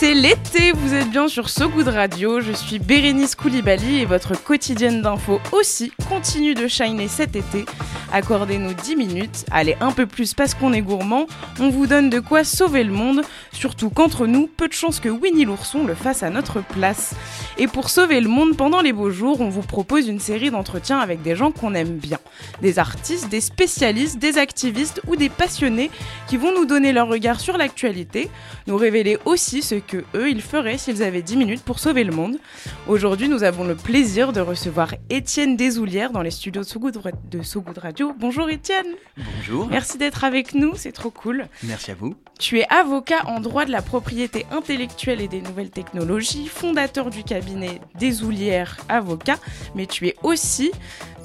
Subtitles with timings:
[0.00, 2.40] C'est l'été, vous êtes bien sur So Good Radio.
[2.40, 7.66] Je suis Bérénice Koulibaly et votre quotidienne d'info aussi continue de shiner cet été
[8.12, 11.26] Accordez-nous 10 minutes, allez un peu plus parce qu'on est gourmand,
[11.60, 15.08] on vous donne de quoi sauver le monde, surtout qu'entre nous, peu de chances que
[15.08, 17.14] Winnie l'ourson le fasse à notre place.
[17.56, 20.98] Et pour sauver le monde pendant les beaux jours, on vous propose une série d'entretiens
[20.98, 22.18] avec des gens qu'on aime bien.
[22.62, 25.90] Des artistes, des spécialistes, des activistes ou des passionnés
[26.26, 28.28] qui vont nous donner leur regard sur l'actualité,
[28.66, 32.12] nous révéler aussi ce que eux ils feraient s'ils avaient 10 minutes pour sauver le
[32.12, 32.38] monde.
[32.86, 37.78] Aujourd'hui, nous avons le plaisir de recevoir Étienne Desoulières dans les studios de So Good
[37.78, 38.86] Radio Bonjour Étienne.
[39.16, 39.66] Bonjour.
[39.68, 41.48] Merci d'être avec nous, c'est trop cool.
[41.64, 42.14] Merci à vous.
[42.38, 47.24] Tu es avocat en droit de la propriété intellectuelle et des nouvelles technologies, fondateur du
[47.24, 49.40] cabinet des Oulières Avocats,
[49.74, 50.70] mais tu es aussi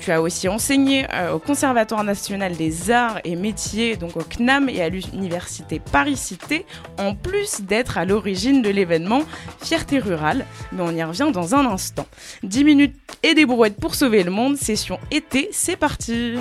[0.06, 4.70] tu as aussi enseigné euh, au Conservatoire national des arts et métiers, donc au CNAM
[4.70, 6.68] et à l'Université Paris-Cité,
[7.00, 9.24] en plus d'être à l'origine de l'événement
[9.64, 10.46] Fierté rurale.
[10.74, 12.06] Mais on y revient dans un instant.
[12.44, 16.36] 10 minutes et des brouettes pour sauver le monde, session été, c'est parti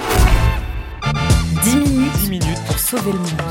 [1.62, 3.42] 10 minutes, 10 minutes pour sauver le monde.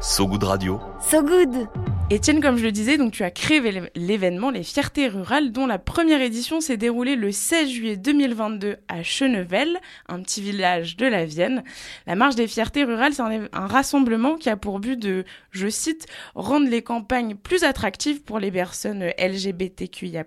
[0.00, 0.80] So Good Radio.
[1.10, 1.68] So Good
[2.10, 3.60] Étienne, comme je le disais, donc tu as créé
[3.94, 9.02] l'événement Les Fiertés Rurales, dont la première édition s'est déroulée le 16 juillet 2022 à
[9.02, 9.76] Chenevel,
[10.08, 11.62] un petit village de la Vienne.
[12.06, 15.68] La marche des Fiertés Rurales, c'est un, un, rassemblement qui a pour but de, je
[15.68, 20.24] cite, rendre les campagnes plus attractives pour les personnes LGBTQIA+,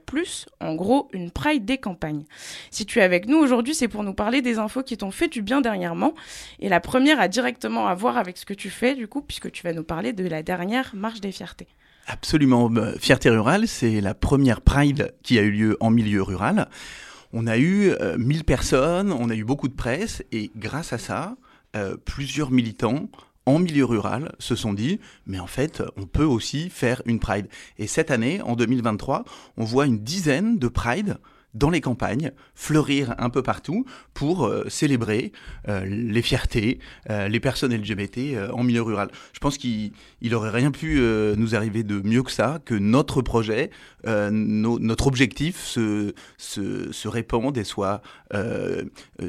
[0.59, 2.25] en gros, une pride des campagnes.
[2.69, 5.29] Si tu es avec nous aujourd'hui, c'est pour nous parler des infos qui t'ont fait
[5.29, 6.13] du bien dernièrement.
[6.59, 9.51] Et la première a directement à voir avec ce que tu fais, du coup, puisque
[9.51, 11.70] tu vas nous parler de la dernière marche des Fiertés.
[12.11, 12.69] Absolument.
[12.69, 16.67] Bah, Fierté rurale, c'est la première Pride qui a eu lieu en milieu rural.
[17.31, 20.97] On a eu 1000 euh, personnes, on a eu beaucoup de presse et grâce à
[20.97, 21.37] ça,
[21.77, 23.09] euh, plusieurs militants
[23.45, 27.47] en milieu rural se sont dit, mais en fait, on peut aussi faire une Pride.
[27.79, 29.23] Et cette année, en 2023,
[29.55, 31.15] on voit une dizaine de Pride
[31.53, 35.31] dans les campagnes, fleurir un peu partout pour euh, célébrer
[35.67, 36.79] euh, les fiertés,
[37.09, 39.09] euh, les personnes LGBT en milieu rural.
[39.33, 39.91] Je pense qu'il
[40.33, 41.01] aurait rien pu
[41.37, 43.71] nous arriver de mieux que ça, que notre projet,
[44.05, 48.01] notre objectif se, se, répande et soit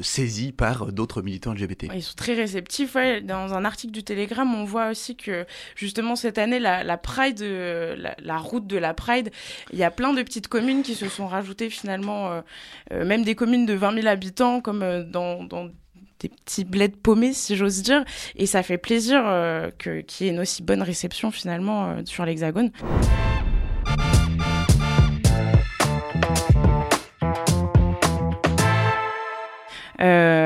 [0.01, 1.87] saisi par d'autres militants LGBT.
[1.93, 2.95] Ils sont très réceptifs.
[3.23, 5.45] Dans un article du Télégramme, on voit aussi que
[5.75, 9.31] justement cette année, la route de la Pride,
[9.71, 12.41] il y a plein de petites communes qui se sont rajoutées finalement euh,
[12.91, 15.43] euh, même des communes de 20 000 habitants, comme euh, dans,
[16.19, 18.03] des petits bleds paumés, si j'ose dire.
[18.35, 19.23] Et ça fait plaisir
[19.77, 22.71] qu'il y ait une aussi bonne réception finalement sur l'Hexagone.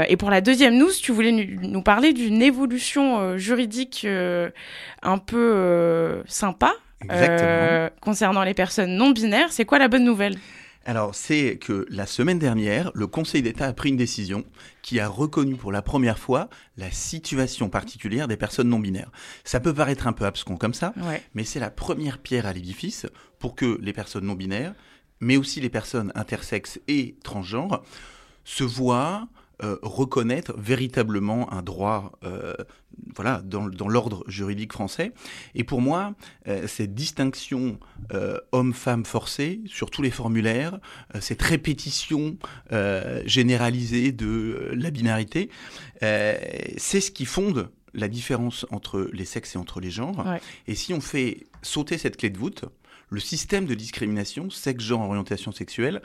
[0.10, 4.08] et pour la deuxième news, tu voulais nous parler d'une évolution juridique
[5.04, 6.74] un peu sympa
[8.02, 9.52] concernant les personnes non binaires.
[9.52, 10.38] C'est quoi la bonne nouvelle?
[10.88, 14.46] Alors, c'est que la semaine dernière, le Conseil d'État a pris une décision
[14.82, 19.12] qui a reconnu pour la première fois la situation particulière des personnes non binaires.
[19.44, 20.94] Ça peut paraître un peu abscon comme ça,
[21.34, 23.06] mais c'est la première pierre à l'édifice
[23.38, 24.76] pour que les personnes non binaires,
[25.20, 27.84] mais aussi les personnes intersexes et transgenres,
[28.46, 29.28] se voient
[29.64, 32.54] euh, reconnaître véritablement un droit euh,
[33.18, 35.12] voilà, dans, l'ordre juridique français.
[35.56, 36.16] Et pour moi,
[36.48, 37.80] euh, cette distinction
[38.52, 40.80] homme-femme forcée sur tous les formulaires,
[41.20, 42.38] cette répétition
[43.26, 45.50] généralisée de la binarité,
[46.00, 50.26] c'est ce qui fonde la différence entre les sexes et entre les genres.
[50.68, 52.66] Et si on fait sauter cette clé de voûte,
[53.10, 56.02] le système de discrimination, sexe, genre, orientation sexuelle,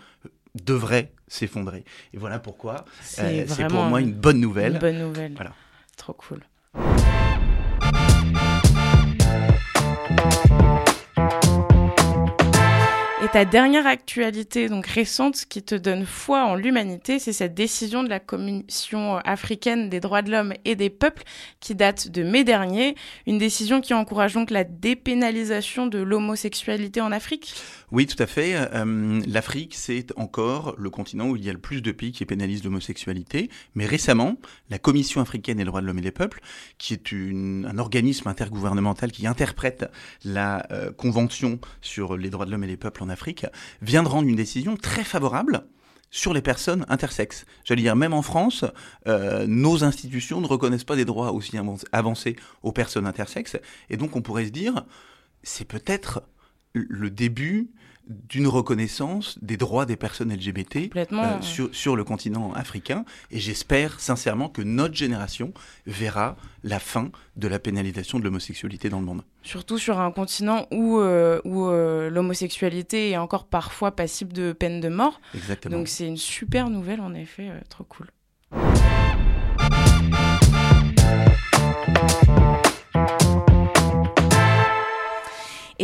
[0.54, 1.84] devrait s'effondrer.
[2.12, 4.74] Et voilà pourquoi c'est euh, pour moi une bonne nouvelle.
[4.74, 5.32] Une bonne nouvelle.
[5.34, 5.54] Voilà.
[5.96, 6.40] Trop cool.
[10.08, 10.71] Thank you.
[13.32, 18.10] Ta dernière actualité, donc récente, qui te donne foi en l'humanité, c'est cette décision de
[18.10, 21.22] la Commission africaine des droits de l'homme et des peuples
[21.58, 22.94] qui date de mai dernier.
[23.26, 27.54] Une décision qui encourage donc la dépénalisation de l'homosexualité en Afrique?
[27.90, 28.52] Oui, tout à fait.
[28.54, 32.26] Euh, L'Afrique, c'est encore le continent où il y a le plus de pays qui
[32.26, 33.48] pénalisent l'homosexualité.
[33.74, 34.36] Mais récemment,
[34.68, 36.40] la Commission africaine des droits de l'homme et des peuples,
[36.76, 39.90] qui est un organisme intergouvernemental qui interprète
[40.22, 43.21] la euh, Convention sur les droits de l'homme et des peuples en Afrique,
[43.80, 45.64] vient de rendre une décision très favorable
[46.10, 47.46] sur les personnes intersexes.
[47.64, 48.64] J'allais dire, même en France,
[49.08, 51.56] euh, nos institutions ne reconnaissent pas des droits aussi
[51.90, 53.56] avancés aux personnes intersexes.
[53.88, 54.84] Et donc, on pourrait se dire,
[55.42, 56.22] c'est peut-être
[56.74, 57.70] le début
[58.08, 63.04] d'une reconnaissance des droits des personnes LGBT euh, sur, sur, le continent africain.
[63.30, 65.52] Et j'espère sincèrement que notre génération
[65.86, 69.22] verra la fin de la pénalisation de l'homosexualité dans le monde.
[69.42, 74.80] Surtout sur un continent où, euh, où euh, l'homosexualité est encore parfois passible de peine
[74.80, 75.20] de mort.
[75.34, 75.78] Exactement.
[75.78, 78.08] Donc c'est une super nouvelle en effet, trop cool.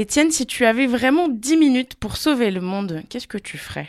[0.00, 3.88] Étienne, si tu avais vraiment 10 minutes pour sauver le monde, qu'est-ce que tu ferais?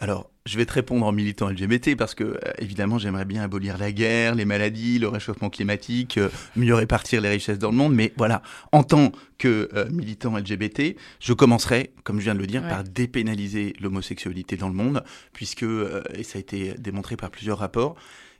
[0.00, 3.76] Alors, je vais te répondre en militant LGBT parce que, euh, évidemment, j'aimerais bien abolir
[3.76, 7.94] la guerre, les maladies, le réchauffement climatique, euh, mieux répartir les richesses dans le monde.
[7.94, 8.40] Mais voilà,
[8.72, 12.82] en tant que euh, militant LGBT, je commencerai, comme je viens de le dire, par
[12.82, 15.66] dépénaliser l'homosexualité dans le monde, puisque,
[16.14, 17.96] et ça a été démontré par plusieurs rapports,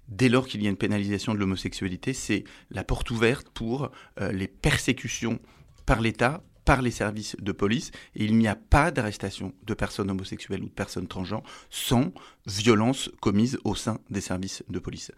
[0.08, 4.48] dès lors qu'il y a une pénalisation de l'homosexualité, c'est la porte ouverte pour les
[4.48, 5.40] persécutions
[5.84, 10.10] par l'État par les services de police et il n'y a pas d'arrestation de personnes
[10.10, 12.12] homosexuelles ou de personnes transgenres sans
[12.46, 15.12] violence commise au sein des services de police.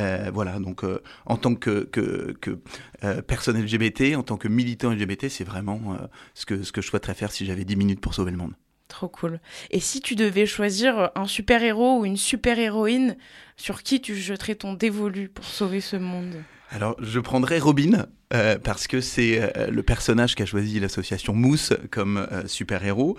[0.00, 2.58] Euh, voilà, donc euh, en tant que, que, que
[3.04, 5.96] euh, personne LGBT, en tant que militant LGBT, c'est vraiment
[6.34, 8.54] ce, que, ce que je souhaiterais faire si j'avais 10 minutes pour sauver le monde.
[8.88, 9.40] Trop cool.
[9.70, 13.16] Et si tu devais choisir un super-héros ou une super-héroïne,
[13.56, 16.42] sur qui tu jeterais ton dévolu pour sauver ce monde?
[16.70, 21.72] Alors, je prendrais Robin, euh, parce que c'est euh, le personnage qu'a choisi l'association Mousse
[21.90, 23.16] comme euh, super-héros.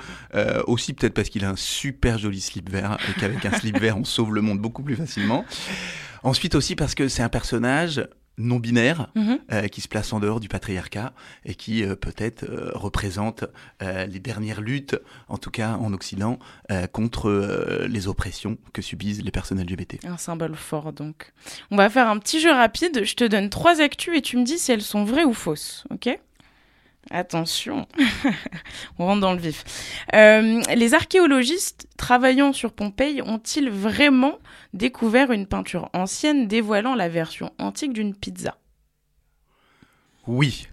[0.68, 3.98] aussi peut-être parce qu'il a un super joli slip vert, et qu'avec un slip vert,
[3.98, 5.46] on sauve le monde beaucoup plus facilement.
[6.22, 8.06] Ensuite aussi parce que c'est un personnage
[8.40, 9.40] non binaire mhm.
[9.52, 11.14] euh, qui se place en dehors du patriarcat
[11.46, 13.46] et qui euh, peut-être euh, représente
[13.82, 14.98] les dernières luttes,
[15.28, 16.40] en tout cas en Occident,
[16.92, 20.06] contre les oppressions que subissent les personnes LGBT.
[20.06, 21.34] Un symbole fort donc.
[21.72, 23.04] On va faire un petit jeu rapide.
[23.04, 25.86] Je te donne trois actus et tu me dis si elles sont vraies ou fausses,
[25.92, 26.20] ok?
[27.12, 27.88] Attention,
[29.00, 29.64] on rentre dans le vif.
[30.14, 34.38] les archéologistes travaillant sur Pompéi ont-ils vraiment
[34.74, 38.58] découvert une peinture ancienne dévoilant la version antique d'une pizza?
[40.28, 40.68] Oui.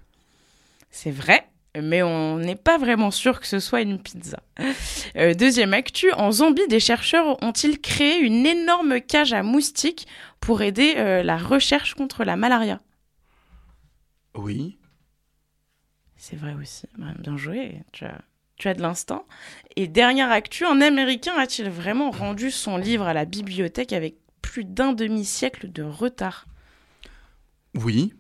[0.91, 1.49] C'est vrai,
[1.83, 4.41] mais on n'est pas vraiment sûr que ce soit une pizza.
[5.17, 10.06] Euh, deuxième actu, en Zambie, des chercheurs ont-ils créé une énorme cage à moustiques
[10.41, 12.81] pour aider euh, la recherche contre la malaria?
[14.35, 14.79] Oui.
[16.28, 16.88] C'est vrai aussi.
[17.20, 17.82] Bien joué.
[17.93, 18.20] Tu as
[18.56, 19.26] tu as de l'instant.
[19.76, 24.64] Et dernière actu, un Américain a-t-il vraiment rendu son livre à la bibliothèque avec plus
[24.64, 26.46] d'un demi-siècle de retard?
[27.75, 28.12] Oui.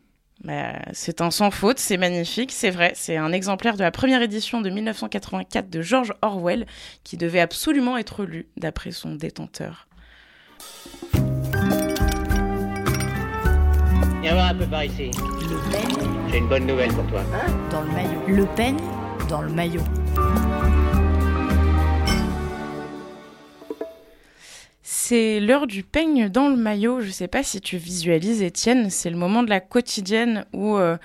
[0.44, 2.92] Bah, c'est un sans faute, c'est magnifique, c'est vrai.
[2.94, 6.66] C'est un exemplaire de la première édition de 1984 de George Orwell
[7.02, 9.88] qui devait absolument être lu d'après son détenteur.
[14.22, 15.10] Viens voir un peu par ici.
[15.10, 17.20] Le J'ai une bonne nouvelle pour toi.
[17.34, 18.20] Hein Dans le maillot.
[18.26, 18.78] Le peigne
[19.28, 19.82] dans le maillot.
[24.82, 27.00] C'est l'heure du peigne dans le maillot.
[27.00, 28.90] Je ne sais pas si tu visualises, Étienne.
[28.90, 30.96] C'est le moment de la quotidienne où euh,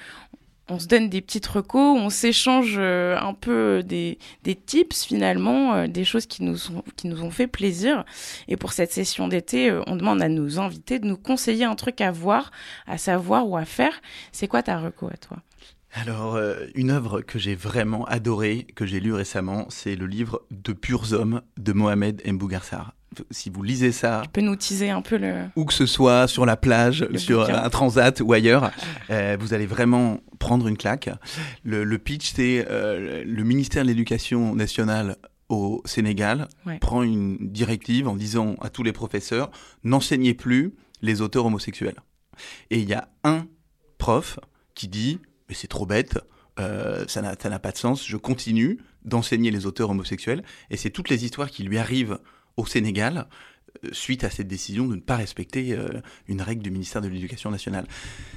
[0.71, 4.17] on se donne des petites recos, on s'échange euh, un peu des,
[4.65, 6.57] tips finalement, euh, des choses qui nous,
[6.95, 8.05] qui nous ont fait plaisir.
[8.47, 11.99] Et pour cette session d'été, on demande à nos invités de nous conseiller un truc
[12.01, 12.51] à voir,
[12.87, 14.01] à savoir ou à faire.
[14.31, 15.37] C'est quoi ta reco à toi?
[15.93, 20.41] Alors, euh, une œuvre que j'ai vraiment adorée, que j'ai lue récemment, c'est le livre
[20.49, 22.93] De purs hommes de Mohamed Mbougarsar.
[23.29, 25.45] Si vous lisez ça, tu peux nous teaser un peu le.
[25.55, 28.71] Où que ce soit, sur la plage, sur un transat ou ailleurs,
[29.09, 31.09] euh, vous allez vraiment prendre une claque.
[31.65, 35.17] Le, pitch, c'est euh, le ministère de l'Éducation nationale
[35.49, 36.47] au Sénégal
[36.79, 39.51] prend une directive en disant à tous les professeurs
[39.83, 41.99] n'enseignez plus les auteurs homosexuels.
[42.69, 43.45] Et il y a un
[43.97, 44.39] prof
[44.73, 45.19] qui dit
[45.51, 46.17] mais c'est trop bête,
[46.61, 51.09] euh, ça n'a pas de sens, je continue d'enseigner les auteurs homosexuels, et c'est toutes
[51.09, 52.19] les histoires qui lui arrivent
[52.57, 53.27] au Sénégal
[53.83, 57.07] euh, suite à cette décision de ne pas respecter euh, une règle du ministère de
[57.07, 57.87] l'Éducation nationale.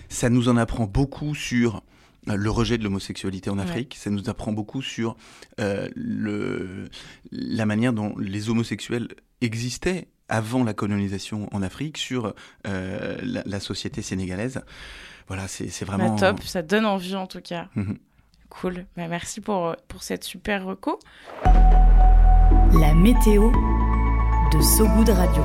[0.09, 1.83] Ça nous en apprend beaucoup sur
[2.26, 3.97] le rejet de l'homosexualité en Afrique.
[3.99, 5.14] Ça nous apprend beaucoup sur
[5.59, 6.88] le,
[7.30, 9.09] la manière dont les homosexuels
[9.42, 14.62] existaient avant la colonisation en Afrique, sur la, société sénégalaise.
[15.28, 16.14] Voilà, c'est vraiment...
[16.14, 17.68] Bah, top, ça donne envie en tout cas.
[17.75, 17.99] Mhm.
[18.49, 20.99] Cool, bah, merci pour, pour cette super reco.
[22.73, 23.50] La météo
[24.54, 25.42] de Sogoud Radio.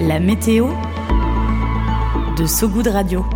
[0.00, 0.68] La météo
[2.38, 3.26] de Sogoud Radio.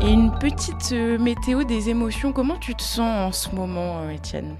[0.00, 4.10] Et une petite euh, météo des émotions, comment tu te sens en ce moment, euh,
[4.10, 4.54] Étienne?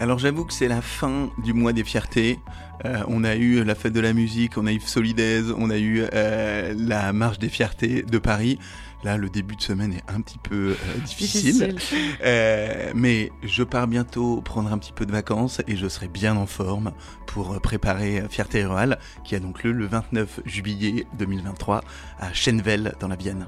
[0.00, 2.40] Alors j'avoue que c'est la fin du mois des fiertés.
[2.84, 5.78] Euh, on a eu la fête de la musique, on a eu Solidaise, on a
[5.78, 8.58] eu la marche des fiertés de Paris.
[9.04, 11.76] Là, le début de semaine est un petit peu euh, difficile.
[12.24, 16.36] Euh, mais je pars bientôt prendre un petit peu de vacances et je serai bien
[16.36, 16.92] en forme
[17.26, 21.82] pour préparer Fierté Rurale, qui a donc lieu le 29 juillet 2023
[22.18, 23.46] à Chenvel dans la Vienne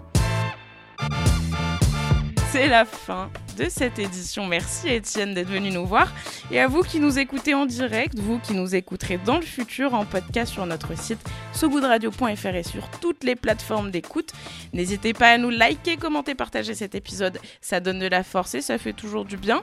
[2.57, 4.47] c'est la fin de cette édition.
[4.47, 6.11] Merci Étienne d'être venu nous voir.
[6.51, 9.93] Et à vous qui nous écoutez en direct, vous qui nous écouterez dans le futur
[9.93, 11.19] en podcast sur notre site
[11.53, 14.33] sogoodradio.fr et sur toutes les plateformes d'écoute.
[14.73, 17.39] N'hésitez pas à nous liker, commenter, partager cet épisode.
[17.61, 19.63] Ça donne de la force et ça fait toujours du bien.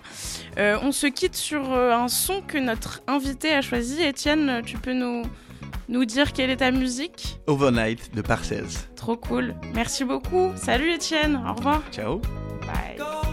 [0.59, 4.03] Euh, on se quitte sur euh, un son que notre invité a choisi.
[4.03, 5.23] Étienne, tu peux nous
[5.89, 7.39] nous dire quelle est ta musique?
[7.47, 8.87] Overnight de Parcells.
[8.95, 9.55] Trop cool.
[9.73, 10.51] Merci beaucoup.
[10.55, 11.41] Salut Étienne.
[11.47, 11.81] Au revoir.
[11.91, 12.21] Ciao.
[12.65, 13.32] Bye.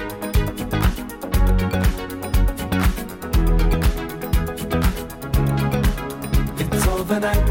[7.11, 7.45] It's overnight.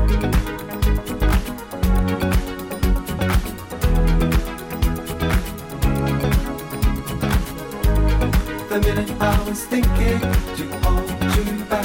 [8.70, 10.20] The minute I was thinking
[10.56, 11.84] to hold you back,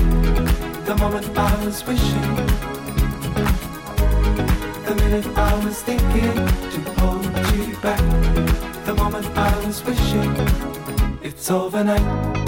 [0.85, 2.35] the moment I was wishing,
[4.85, 6.33] the minute I was thinking
[6.71, 7.25] to hold
[7.57, 7.99] you back
[8.85, 10.31] the moment I was wishing
[11.21, 12.44] it's overnight.